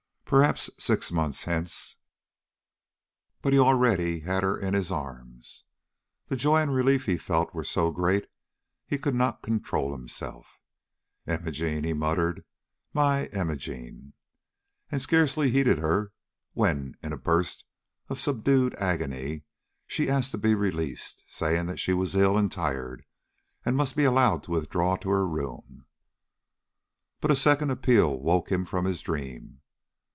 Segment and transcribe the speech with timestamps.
[0.31, 1.97] Perhaps six months hence"
[3.41, 5.65] But he already had her in his arms.
[6.27, 8.29] The joy and relief he felt were so great
[8.87, 10.57] he could not control himself.
[11.27, 12.45] "Imogene," he murmured,
[12.93, 14.13] "my Imogene!"
[14.89, 16.13] And scarcely heeded her
[16.53, 17.65] when, in a burst
[18.07, 19.43] of subdued agony,
[19.85, 23.03] she asked to be released, saying that she was ill and tired,
[23.65, 25.87] and must be allowed to withdraw to her room.
[27.19, 29.57] But a second appeal woke him from his dream.